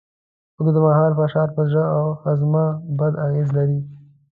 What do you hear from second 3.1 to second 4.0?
اغېز لري.